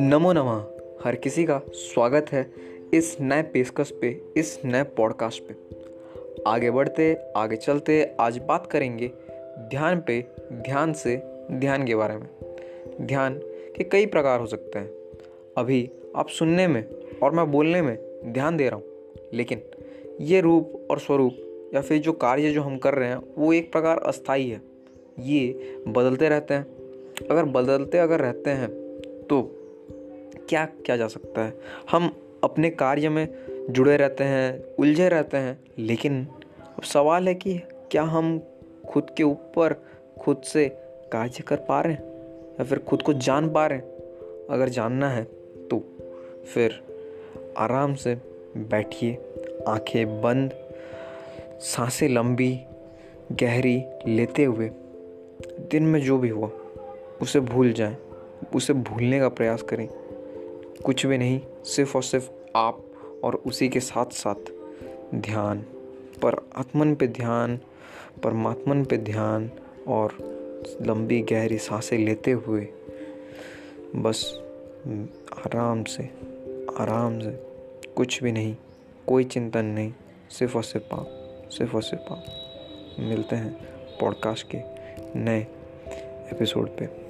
[0.00, 0.64] नमो नमः।
[1.04, 2.52] हर किसी का स्वागत है
[2.94, 5.54] इस नए पेशकश पे, इस नए पॉडकास्ट पे।
[6.46, 9.10] आगे बढ़ते, आगे चलते, आज बात करेंगे
[9.58, 12.28] ध्यान पे, ध्यान से, ध्यान के बारे में।
[13.00, 13.38] ध्यान
[13.76, 14.90] के कई प्रकार हो सकते हैं।
[15.56, 16.84] अभी आप सुनने में
[17.22, 18.84] और मैं बोलने में ध्यान दे रहा हूँ,
[19.34, 19.62] लेकिन
[20.20, 21.36] ये रूप और स्वरूप
[21.74, 24.60] या फिर जो कार्य जो हम कर रहे हैं, वो एक प्रकार अस्थाई है।
[25.20, 26.66] ये बदलते रहते हैं।
[27.30, 28.68] अगर बदलते अगर रहते हैं
[29.22, 29.58] तो
[30.52, 31.54] क्या क्या जा सकता है?
[31.90, 33.28] हम अपने कार्य में
[33.70, 36.26] जुड़े रहते हैं, उलझे रहते हैं, लेकिन
[36.76, 37.58] अब सवाल है कि
[37.90, 38.40] क्या हम
[38.88, 39.84] खुद के ऊपर
[40.20, 40.68] खुद से
[41.12, 42.02] कार्य कर पा रहे हैं
[42.52, 43.84] या फिर खुद को जान पा रहे हैं?
[44.50, 45.24] अगर जानना है
[45.70, 45.84] तो
[46.54, 46.82] फिर
[47.58, 48.14] आराम से
[48.56, 49.18] बैठिए,
[49.68, 50.52] आँखें बंद,
[51.60, 52.60] साँसें लंबी,
[53.32, 54.70] गहरी लेते हुए,
[55.70, 56.50] दिन में जो भी हुआ,
[57.22, 57.96] उसे भूल जाएँ,
[58.54, 60.01] उसे भूलने का प्रयास करें।
[60.84, 62.84] कुछ भी नहीं, सिर्फ़ और सिर्फ़ आप
[63.24, 64.52] और उसी के साथ साथ
[65.14, 65.58] ध्यान।
[66.22, 67.60] पर आत्मन पे ध्यान,
[68.22, 69.50] परमात्मन पे ध्यान
[69.88, 70.16] और
[70.82, 72.68] लंबी गहरी साँसें लेते हुए
[73.96, 74.40] बस
[75.38, 76.02] आराम से
[76.78, 77.30] आराम से
[77.96, 78.56] कुछ भी नहीं,
[79.06, 79.92] कोई चिंतन नहीं,
[80.30, 81.06] सिर्फ़ और सिर्फ़ आप,
[81.50, 82.24] सिर्फ़ और सिर्फ़ आप।
[82.98, 83.52] मिलते हैं
[84.00, 84.58] पॉडकास्ट के
[85.18, 85.40] नए
[86.32, 87.01] एपिसोड पे।